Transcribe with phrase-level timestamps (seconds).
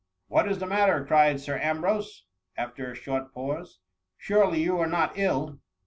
[0.17, 2.25] '* What is the matter?"" cried Sir Ambrose,
[2.57, 3.77] after a short pause;
[4.17, 5.59] surely you are not ill